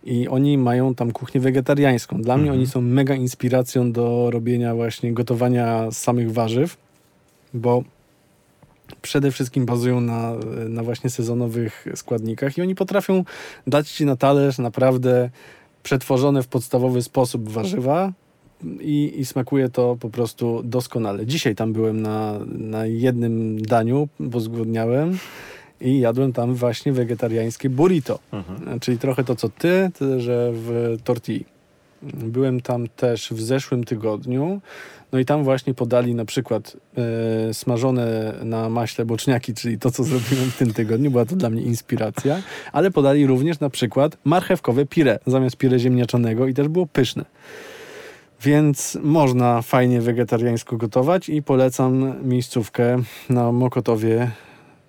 [0.05, 2.23] i oni mają tam kuchnię wegetariańską.
[2.23, 2.59] Dla mnie Mhm.
[2.59, 6.77] oni są mega inspiracją do robienia właśnie gotowania z samych warzyw,
[7.55, 7.83] bo
[9.03, 10.33] przede wszystkim bazują na,
[10.69, 13.25] na właśnie sezonowych składnikach i oni potrafią
[13.67, 15.31] dać ci na talerz naprawdę
[15.83, 18.13] przetworzone w podstawowy sposób warzywa
[18.81, 21.27] i, i smakuje to po prostu doskonale.
[21.27, 25.19] Dzisiaj tam byłem na, na jednym daniu, bo zgłodniałem
[25.81, 28.19] i jadłem tam właśnie wegetariańskie burrito.
[28.33, 28.81] Mhm.
[28.81, 31.45] Czyli trochę to, co ty, tyle że w tortilli.
[32.03, 34.61] Byłem tam też w zeszłym tygodniu.
[35.13, 36.77] No i tam właśnie podali na przykład
[37.51, 41.11] e, smażone na maśle boczniaki, czyli to, co zrobiłem w tym tygodniu.
[41.11, 42.43] Była to dla mnie inspiracja.
[42.73, 47.25] Ale podali również na przykład marchewkowe pire zamiast pire ziemniaczanego i też było pyszne.
[48.43, 54.31] Więc można fajnie wegetariańsko gotować i polecam miejscówkę na Mokotowie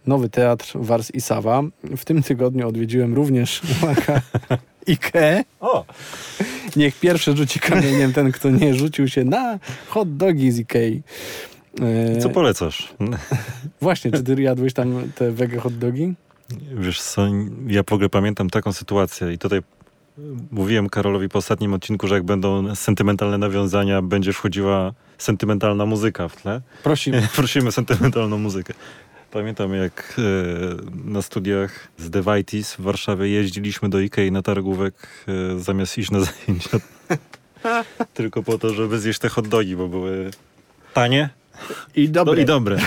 [0.08, 1.62] Nowy Teatr Wars i Sawa.
[1.98, 4.22] W tym tygodniu odwiedziłem również uwaga,
[4.88, 5.44] Ike.
[5.60, 5.86] O!
[6.76, 9.60] Niech pierwszy rzuci kamieniem ten, kto nie rzucił się na
[9.90, 11.02] hot dogi z Ikei.
[11.82, 12.94] E, Co polecasz?
[13.82, 16.14] Właśnie, czy ty jadłeś tam te wege hot dogi?
[16.76, 17.28] Wiesz co,
[17.68, 19.62] ja w ogóle pamiętam taką sytuację i tutaj
[20.52, 26.42] mówiłem Karolowi po ostatnim odcinku, że jak będą sentymentalne nawiązania, będzie wchodziła sentymentalna muzyka w
[26.42, 26.62] tle.
[26.84, 27.28] Prosimy.
[27.36, 28.74] Prosimy sentymentalną muzykę.
[29.32, 30.22] Pamiętam jak e,
[31.12, 34.94] na studiach z Devitis w Warszawie jeździliśmy do Ikei na targówek
[35.28, 36.78] e, zamiast iść na zajęcia.
[38.14, 40.32] Tylko po to, żeby zjeść te hot dogi, bo były
[40.94, 41.30] tanie
[41.96, 42.42] I no, dobre.
[42.42, 42.78] i dobre.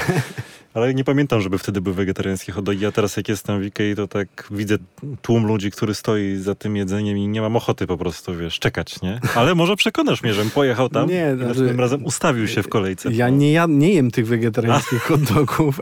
[0.75, 2.87] Ale nie pamiętam, żeby wtedy były wegetariańskie hot dogi.
[2.87, 4.77] A teraz jak jestem w Ikei, to tak widzę
[5.23, 9.03] tłum ludzi, który stoi za tym jedzeniem i nie mam ochoty po prostu, wiesz, czekać,
[9.03, 9.21] nie?
[9.35, 12.69] Ale może przekonasz mnie, żebym pojechał tam Nie, i znaczy- następnym razem ustawił się w
[12.69, 13.13] kolejce.
[13.13, 15.21] Ja nie, ja nie jem tych wegetariańskich hot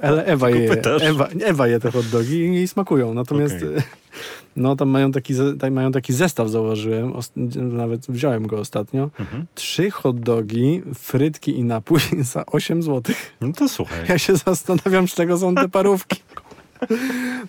[0.03, 0.71] ale Ewa je.
[1.01, 3.15] Ewa, Ewa je te hot i jej smakują.
[3.15, 3.69] Natomiast Okej.
[4.57, 7.13] No tam mają taki, tam mają taki zestaw, zauważyłem.
[7.57, 9.11] Nawet wziąłem go ostatnio.
[9.21, 9.47] Mhm.
[9.55, 12.01] Trzy hot dogi, frytki i napój
[12.33, 13.15] za 8 zł.
[13.41, 14.05] No to słuchaj.
[14.09, 16.23] Ja się zastanawiam, z czego są te parówki.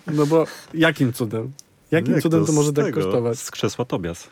[0.06, 1.52] No bo jakim cudem?
[1.90, 3.38] Jakim Jak cudem to, z może tak tego, kosztować?
[3.38, 4.28] Z krzesła Tobias.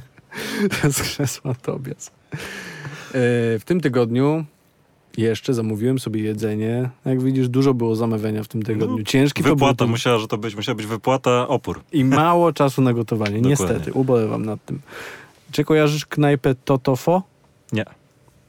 [0.92, 2.06] z krzesła Tobias.
[2.06, 4.44] E, w tym tygodniu
[5.18, 6.90] jeszcze zamówiłem sobie jedzenie.
[7.04, 9.04] Jak widzisz, dużo było zamawiania w tym tygodniu.
[9.04, 11.80] Ciężki to Wypłata, był musiała, że to być, musiała być wypłata, opór.
[11.92, 13.40] i mało czasu na gotowanie.
[13.40, 14.80] Niestety, ubolewam nad tym.
[15.52, 17.22] Czy kojarzysz knajpę Totofo?
[17.72, 17.84] Nie.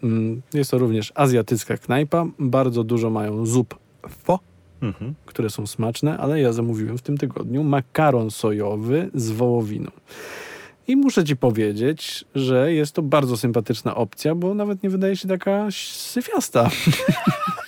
[0.03, 2.25] Mm, Jest to również azjatycka knajpa.
[2.39, 3.75] Bardzo dużo mają zup
[4.10, 4.39] fo,
[4.82, 5.13] Mhm.
[5.25, 9.91] które są smaczne, ale ja zamówiłem w tym tygodniu makaron sojowy z wołowiną.
[10.89, 15.28] I muszę ci powiedzieć, że jest to bardzo sympatyczna opcja, bo nawet nie wydaje się
[15.28, 16.69] taka syfiasta.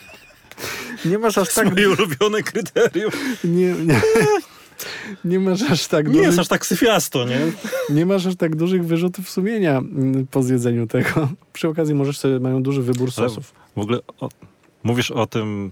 [1.05, 1.71] nie masz aż tak...
[1.71, 3.11] Moje ulubione kryterium.
[3.43, 4.01] Nie, nie,
[5.31, 7.39] nie masz aż tak Nie dużych, jest aż tak syfiasto, nie?
[7.89, 11.29] nie masz aż tak dużych wyrzutów sumienia mm, po zjedzeniu tego.
[11.53, 13.53] Przy okazji możesz sobie, mają duży wybór Ale sosów.
[13.75, 14.29] W ogóle o,
[14.83, 15.71] mówisz o tym,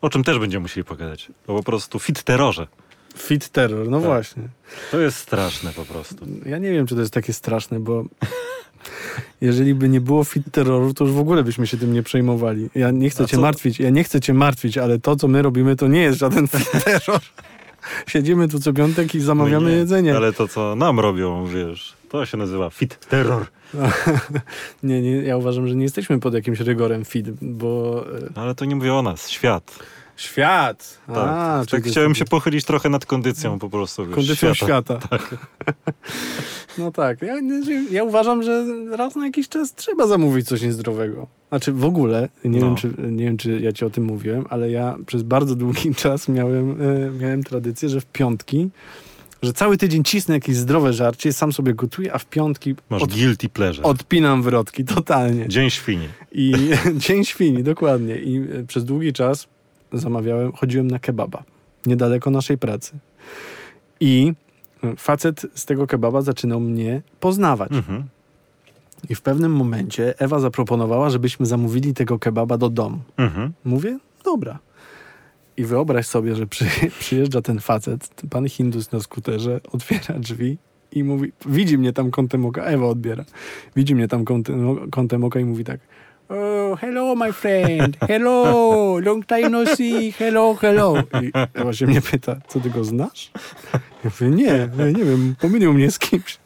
[0.00, 1.28] o czym też będziemy musieli pogadać.
[1.46, 2.66] O po prostu fit terrorze.
[3.16, 4.06] Fit terror, no Tak.
[4.06, 4.42] właśnie.
[4.90, 6.26] To jest straszne po prostu.
[6.46, 8.04] Ja nie wiem, czy to jest takie straszne, bo
[9.40, 12.70] Jeżeli by nie było fit terroru, to już w ogóle byśmy się tym nie przejmowali.
[12.74, 15.28] Ja nie chcę A cię co- martwić, ja nie chcę cię martwić, ale to, co
[15.28, 17.20] my robimy, to nie jest żaden fit terror.
[18.06, 20.16] Siedzimy tu co piątek i zamawiamy No nie, jedzenie.
[20.16, 23.46] Ale to, co nam robią, wiesz, to się nazywa fit terror.
[24.82, 28.04] Nie, nie, ja uważam, że nie jesteśmy pod jakimś rygorem fit, bo
[28.36, 29.78] e, Ale to nie mówię o nas, świat.
[30.20, 30.98] Świat.
[31.06, 34.06] Tak, A, tak chciałem się pochylić trochę nad kondycją po prostu.
[34.06, 34.98] Wiesz, kondycją świata.
[35.00, 35.18] świata.
[36.78, 37.34] no tak, ja,
[37.90, 41.26] ja uważam, że raz na jakiś czas trzeba zamówić coś niezdrowego.
[41.48, 42.66] Znaczy w ogóle, nie, No.
[42.66, 45.94] wiem, czy, nie wiem, czy ja ci o tym mówiłem, ale ja przez bardzo długi
[46.02, 48.70] czas miałem, e, miałem tradycję, że w piątki,
[49.42, 53.14] że cały tydzień cisnę jakieś zdrowe żarcie, sam sobie gotuję, a w piątki Masz od,
[53.14, 53.84] guilty pleasure.
[53.84, 55.48] odpinam wrotki totalnie.
[55.48, 56.08] Dzień świni.
[56.32, 56.52] I
[56.94, 58.16] dzień świni, dokładnie.
[58.18, 59.48] I e, przez długi czas
[59.92, 61.42] zamawiałem, chodziłem na kebaba,
[61.86, 62.98] niedaleko naszej pracy.
[64.00, 64.32] I
[64.84, 67.72] e, facet z tego kebaba zaczynał mnie poznawać.
[67.72, 68.04] Mhm.
[69.08, 72.98] I w pewnym momencie Ewa zaproponowała, żebyśmy zamówili tego kebaba do domu.
[73.16, 73.52] Mhm.
[73.64, 74.58] Mówię, dobra.
[75.56, 76.64] I wyobraź sobie, że przy,
[77.00, 80.58] przyjeżdża ten facet, ten pan Hindus na skuterze, otwiera drzwi
[80.92, 83.24] i mówi, widzi mnie tam kątem oka, Ewa odbiera,
[83.76, 85.80] widzi mnie tam kątem, kątem oka i mówi tak,
[86.30, 90.94] oh, hello my friend, hello, long time no see, hello, hello.
[91.72, 93.30] I się mnie pyta, co ty go znasz?
[93.74, 96.38] Ja mówię, nie, nie, wiem, pomylił mnie z kimś.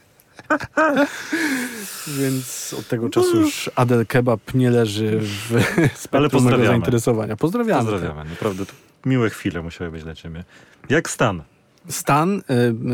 [2.18, 5.62] Więc od tego czasu już Adel Kebab nie leży w
[5.94, 7.36] spektrum zainteresowania.
[7.36, 7.90] Pozdrawiamy.
[7.90, 8.30] Pozdrawiamy.
[8.30, 8.72] Naprawdę to
[9.06, 10.44] miłe chwile musiały być dla ciebie.
[10.88, 11.42] Jak stan?
[11.88, 12.42] Stan,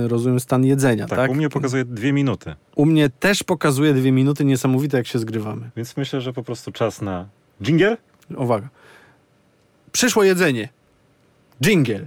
[0.05, 1.31] y, rozumiem, stan jedzenia, Tak, tak?
[1.31, 2.55] u mnie pokazuje dwie minuty.
[2.77, 5.71] U mnie też pokazuje dwie minuty niesamowite, jak się zgrywamy.
[5.77, 7.29] Więc myślę, że po prostu czas na
[7.63, 7.97] dżingiel.
[8.37, 8.69] Uwaga.
[9.93, 10.69] Przyszło jedzenie.
[11.63, 12.07] Jingle.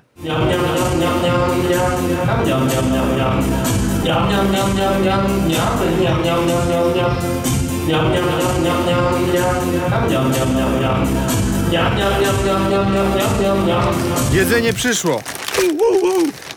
[14.34, 15.22] Jedzenie przyszło.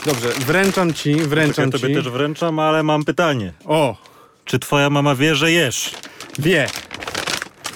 [0.07, 1.95] Dobrze, wręczam ci, Ja wręczam tobie ci.
[1.95, 3.53] też wręczam, ale mam pytanie.
[3.65, 3.97] O,
[4.45, 5.91] Czy twoja mama wie, że jesz?
[6.39, 6.67] wie.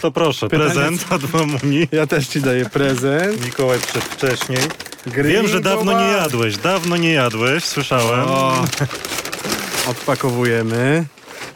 [0.00, 1.88] To proszę, Pytanie prezent od mamuni.
[1.92, 3.44] Ja też ci daję prezent.
[3.44, 4.58] Mikołaj przedwcześniej.
[5.06, 6.56] Wiem, że dawno nie jadłeś.
[6.56, 8.20] Dawno nie jadłeś, słyszałem.
[8.28, 8.64] O,
[9.90, 11.04] odpakowujemy.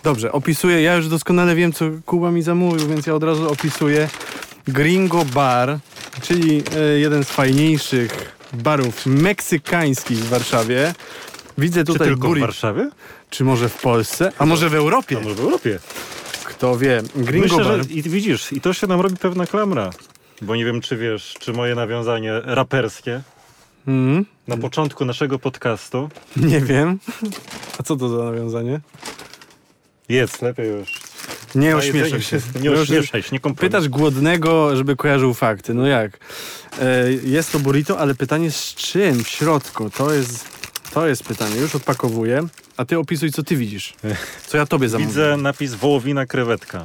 [0.03, 0.83] Dobrze, opisuję.
[0.83, 4.09] Ja już doskonale wiem, co Kuba mi zamówił, więc ja od razu opisuję.
[4.69, 5.79] Gringo Bar,
[6.23, 10.95] czyli e, jeden z fajniejszych barów meksykańskich w Warszawie.
[11.59, 12.91] Widzę Czy tutaj tylko w burri- Warszawie?
[13.31, 14.33] Czy może w Polsce?
[14.39, 15.17] A może w Europie?
[15.17, 15.79] A może w Europie?
[16.45, 17.03] Kto wie.
[17.17, 17.83] Gringo Myślę, Bar.
[17.85, 19.91] że i widzisz, i to się nam robi pewna klamra.
[20.43, 23.21] Bo nie wiem, czy wiesz, czy moje nawiązanie raperskie
[23.87, 26.09] Mm, na początku naszego podcastu.
[26.37, 26.99] nie wiem.
[27.79, 28.81] A co to za nawiązanie?
[30.09, 31.04] Jedz, lepiej już.
[31.55, 32.41] Nie ośmieszaj się.
[32.61, 33.69] Nie ośmieszaj się, nie kompromituj.
[33.69, 35.75] Pytasz głodnego, żeby kojarzył fakty.
[35.75, 36.19] No jak?
[36.83, 39.91] E, jest to burrito, ale pytanie z czym w środku?
[39.91, 40.49] To jest,
[40.95, 41.57] to jest pytanie.
[41.57, 42.43] Już odpakowuję.
[42.77, 43.95] A ty opisuj, co ty widzisz.
[44.47, 45.09] Co ja tobie zamówię.
[45.09, 46.85] Widzę napis wołowina krewetka.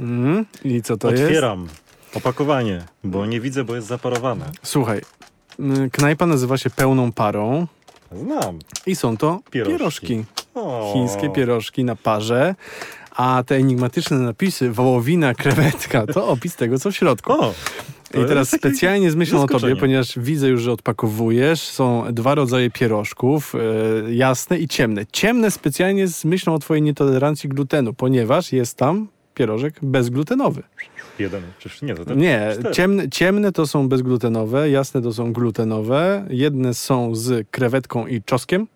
[0.00, 0.46] Mhm.
[0.64, 1.22] I co to jest?
[1.22, 1.68] Otwieram
[2.14, 4.50] opakowanie, bo nie widzę, bo jest zaparowane.
[4.62, 5.00] Słuchaj,
[5.92, 7.66] knajpa nazywa się Pełną Parą
[8.12, 8.58] Znam.
[8.86, 9.76] i są to Pierożki.
[9.78, 10.24] pierożki.
[10.92, 12.54] Chińskie pierożki na parze.
[13.18, 17.32] A te enigmatyczne napisy wołowina, krewetka, to opis tego, co w środku.
[17.32, 17.54] O,
[18.14, 21.60] I teraz specjalnie z myślą o tobie, ponieważ widzę już, że odpakowujesz.
[21.60, 25.06] Są dwa rodzaje pierożków, e, jasne i ciemne.
[25.12, 30.62] Ciemne specjalnie z myślą o twojej nietolerancji glutenu, ponieważ jest tam pierożek bezglutenowy.
[31.18, 36.26] Jeden, przecież nie, to tak Nie, ciemne, ciemne to są bezglutenowe, jasne to są glutenowe.
[36.30, 38.66] Jedne są z krewetką i czoskiem,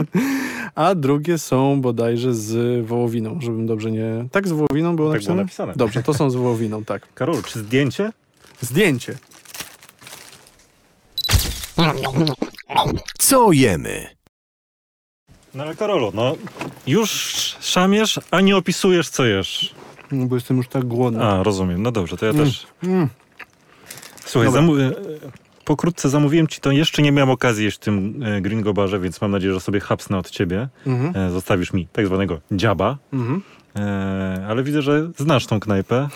[0.74, 4.26] a drugie są bodajże z wołowiną, żebym dobrze nie...
[4.32, 5.34] Tak, z wołowiną było Tak napisane?
[5.34, 5.72] było napisane.
[5.76, 7.08] Dobrze, to są z wołowiną, tak.
[7.14, 8.12] Karol, czy zdjęcie?
[8.60, 9.14] Zdjęcie.
[13.18, 14.06] Co jemy?
[15.54, 16.36] No ale Karolu, no
[16.86, 17.10] już
[17.60, 19.74] szamiesz, a nie opisujesz, co jesz.
[20.12, 21.24] No, bo jestem już tak głodny.
[21.24, 21.82] A, rozumiem.
[21.82, 22.44] No dobrze, to ja Mm.
[22.44, 22.66] też.
[22.82, 23.08] Mm.
[24.24, 24.92] Słuchaj, zamu- e,
[25.64, 26.70] pokrótce zamówiłem ci to.
[26.72, 29.80] Jeszcze nie miałem okazji jeść w tym e, gringo barze, więc mam nadzieję, że sobie
[29.80, 30.68] hapsnę od ciebie.
[30.86, 31.26] Mhm.
[31.26, 32.98] E, zostawisz mi tak zwanego dziaba.
[33.12, 33.42] Mhm.
[33.76, 36.08] E, ale widzę, że znasz tą knajpę.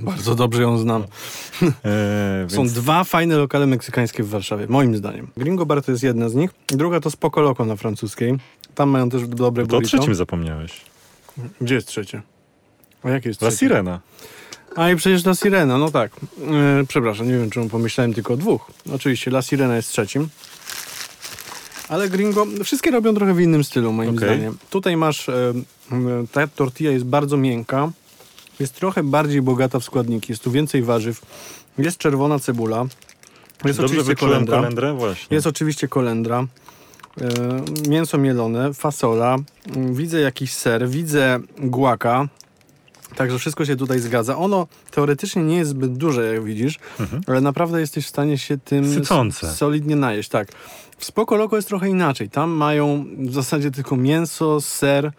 [0.00, 1.02] Bardzo dobrze ją znam.
[1.02, 5.28] E, Są więc dwa fajne lokale meksykańskie w Warszawie, moim zdaniem.
[5.36, 8.34] Gringo Bar to jest jedna z nich, druga to Spoko Loco na francuskiej.
[8.74, 9.96] Tam mają też dobre to o burrito.
[9.98, 10.80] trzecim zapomniałeś.
[11.60, 12.22] Gdzie jest trzecie?
[13.02, 13.66] A jakie jest La trzecie?
[13.66, 14.00] Sirena.
[14.76, 16.12] A i przecież La Sirena, no tak.
[16.12, 18.70] E, przepraszam, nie wiem czemu pomyślałem tylko o dwóch.
[18.94, 20.28] Oczywiście La Sirena jest trzecim.
[21.88, 24.28] Ale gringo, wszystkie robią trochę w innym stylu, moim Okej.
[24.28, 24.58] zdaniem.
[24.70, 25.52] Tutaj masz, e,
[26.32, 27.90] ta tortilla jest bardzo miękka,
[28.60, 31.20] jest trochę bardziej bogata w składniki, jest tu więcej warzyw,
[31.78, 32.86] jest czerwona cebula,
[33.64, 34.94] jest Dobrze oczywiście kolendra, kolendrę?
[34.94, 35.34] Właśnie.
[35.34, 36.46] jest oczywiście kolendra,
[37.20, 37.28] e,
[37.88, 39.36] mięso mielone, fasola,
[39.90, 42.28] widzę jakiś ser, widzę guaka,
[43.18, 44.36] Także wszystko się tutaj zgadza.
[44.36, 46.78] Ono teoretycznie nie jest zbyt duże, jak widzisz,
[47.26, 48.94] ale naprawdę jesteś w stanie się tym Mhm.
[49.04, 49.52] Sycące.
[49.52, 50.28] solidnie najeść.
[50.28, 50.48] Tak.
[50.98, 52.30] W Spoko Loco jest trochę inaczej.
[52.30, 55.12] Tam mają w zasadzie tylko mięso, ser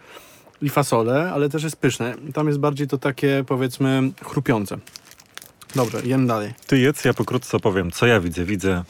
[0.62, 2.14] i fasolę, ale też jest pyszne.
[2.34, 4.78] Tam jest bardziej to takie, powiedzmy, chrupiące.
[5.74, 6.54] Dobrze, jem dalej.
[6.66, 8.44] Ty jedz, ja pokrótce opowiem, co ja widzę.
[8.44, 8.84] Widzę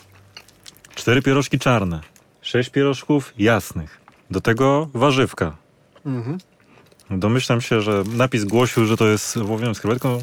[0.95, 2.01] cztery pierożki czarne,
[2.43, 5.57] sześć pierożków jasnych, do tego warzywka.
[6.07, 6.39] Mhm.
[7.11, 10.19] Domyślam się, że napis głosił, że to jest wołowina z krewetką.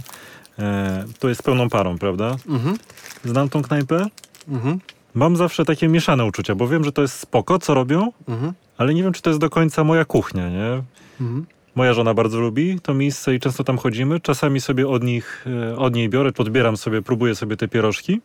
[0.60, 2.36] E, to jest pełną parą, prawda?
[2.50, 2.78] Mhm.
[3.26, 4.08] Znam tą knajpę.
[4.48, 4.80] Mhm.
[5.14, 8.54] Mam zawsze takie mieszane uczucia, bo wiem, że to jest spoko, co robią, Mhm.
[8.78, 10.84] ale nie wiem, czy to jest do końca moja kuchnia, nie?
[11.22, 11.46] Mhm.
[11.76, 14.20] Moja żona bardzo lubi to miejsce i często tam chodzimy.
[14.20, 18.22] Czasami sobie od nich, e, od niej biorę, podbieram sobie, próbuję sobie te pierożki.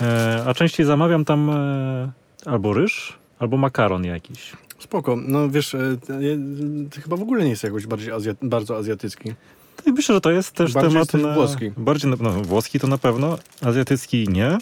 [0.00, 2.10] E, a częściej zamawiam tam e,
[2.46, 4.52] albo ryż, albo makaron jakiś.
[4.78, 5.16] Spoko.
[5.16, 6.38] No wiesz, e, ty,
[6.90, 9.28] ty chyba w ogóle nie jest jakoś bardziej azja, bardzo azjatycki.
[9.86, 11.70] No I myślę, że to jest też Bardziej temat na, włoski.
[11.76, 14.58] Bardziej na, no, włoski to na pewno, azjatycki nie.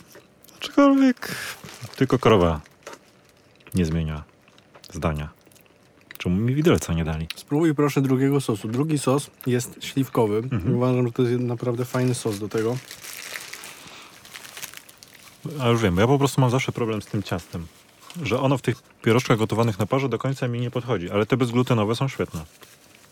[0.56, 1.34] Aczkolwiek
[1.96, 2.60] tylko krowa
[3.74, 4.24] nie zmienia
[4.92, 5.28] zdania.
[6.18, 7.28] Czemu mi widelca nie dali?
[7.36, 8.68] Spróbuj proszę drugiego sosu.
[8.68, 10.42] Drugi sos jest śliwkowy.
[10.74, 12.76] Uważam, że to jest naprawdę fajny sos do tego.
[15.60, 17.66] A już wiem, ja po prostu mam zawsze problem z tym ciastem.
[18.22, 21.36] Że ono w tych pierożkach gotowanych na parze do końca mi nie podchodzi, ale te
[21.36, 22.40] bezglutenowe są świetne.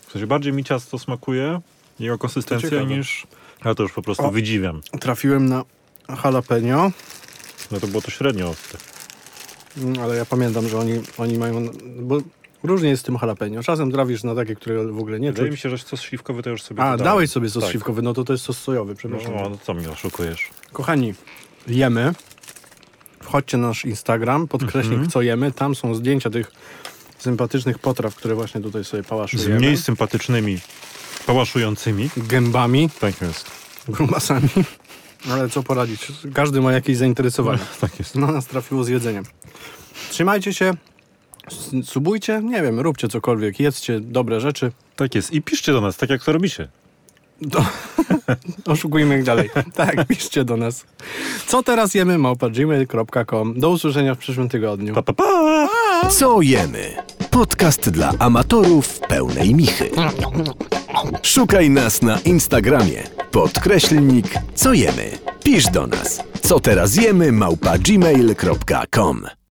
[0.07, 1.61] W sensie bardziej mi ciasto smakuje,
[1.99, 3.27] jego konsystencja niż...
[3.65, 4.31] Ja to już po prostu O.
[4.31, 4.81] wydziwiam.
[4.99, 5.63] Trafiłem na
[6.23, 6.91] jalapeno,
[7.71, 8.79] No to było to średnio ostre.
[9.77, 11.69] mm, ale ja pamiętam, że oni, oni mają...
[12.01, 12.17] Bo
[12.63, 13.63] różnie jest z tym jalapeno.
[13.63, 15.63] Czasem trafisz na takie, które w ogóle nie Wydaje mi czuć.
[15.63, 17.03] się, że sos śliwkowy to już sobie A, dodałem.
[17.03, 17.71] dałeś sobie sos Tak.
[17.71, 19.35] śliwkowy, no to to jest sos sojowy, przepraszam.
[19.35, 20.49] No, no co mi oszukujesz?
[20.73, 21.13] Kochani,
[21.67, 22.13] jemy.
[23.35, 25.09] Wchodźcie na nasz Instagram, podkreśnik Mhm.
[25.09, 25.51] co jemy.
[25.51, 26.51] Tam są zdjęcia tych
[27.17, 29.55] sympatycznych potraw, które właśnie tutaj sobie Z pałaszujemy.
[29.55, 30.59] mniej sympatycznymi,
[31.25, 32.09] pałaszującymi.
[32.17, 33.51] Gębami, Tak jest.
[33.87, 34.49] grubasami.
[35.31, 36.07] Ale co poradzić?
[36.33, 37.59] Każdy ma jakieś zainteresowanie.
[37.81, 38.15] Tak jest.
[38.15, 39.23] No nas trafiło z jedzeniem.
[40.09, 40.73] Trzymajcie się,
[41.83, 44.71] subujcie, nie wiem, róbcie cokolwiek, jedzcie dobre rzeczy.
[44.95, 45.33] Tak jest.
[45.33, 46.67] I piszcie do nas, tak jak to robicie.
[47.41, 47.65] Do...
[48.73, 49.49] Oszukujmy ich dalej.
[49.73, 50.85] Tak, piszcie do nas.
[51.47, 52.17] Co teraz jemy?
[52.17, 53.59] Małpa gmail.com.
[53.59, 54.93] Do usłyszenia w przyszłym tygodniu.
[54.93, 55.69] Pa, pa, pa!
[56.09, 56.95] Co jemy?
[57.31, 59.89] Podcast dla amatorów pełnej michy.
[61.21, 63.03] Szukaj nas na Instagramie.
[63.31, 65.11] Podkreślnik co jemy.
[65.43, 66.23] Pisz do nas.
[66.41, 67.31] Co teraz jemy?
[67.31, 69.44] Małpa gmail.com